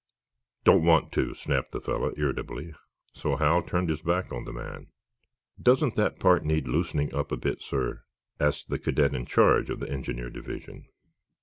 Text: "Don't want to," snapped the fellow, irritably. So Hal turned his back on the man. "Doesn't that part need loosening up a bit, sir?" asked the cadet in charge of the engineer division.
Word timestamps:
"Don't 0.63 0.83
want 0.83 1.11
to," 1.11 1.35
snapped 1.35 1.73
the 1.73 1.79
fellow, 1.79 2.11
irritably. 2.17 2.73
So 3.13 3.35
Hal 3.35 3.61
turned 3.61 3.87
his 3.89 4.01
back 4.01 4.33
on 4.33 4.45
the 4.45 4.51
man. 4.51 4.87
"Doesn't 5.61 5.93
that 5.95 6.19
part 6.19 6.43
need 6.43 6.67
loosening 6.67 7.13
up 7.13 7.31
a 7.31 7.37
bit, 7.37 7.61
sir?" 7.61 8.01
asked 8.39 8.69
the 8.69 8.79
cadet 8.79 9.13
in 9.13 9.27
charge 9.27 9.69
of 9.69 9.79
the 9.79 9.91
engineer 9.91 10.31
division. 10.31 10.87